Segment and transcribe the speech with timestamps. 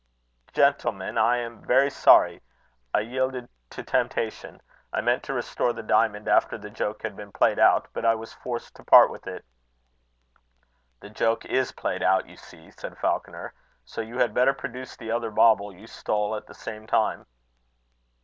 [0.53, 2.41] "Gentlemen, I am very sorry.
[2.91, 4.59] I yielded to temptation.
[4.91, 8.15] I meant to restore the diamond after the joke had been played out, but I
[8.15, 9.45] was forced to part with it."
[11.01, 13.53] "The joke is played out, you see," said Falconer.
[13.85, 17.27] "So you had better produce the other bauble you stole at the same time."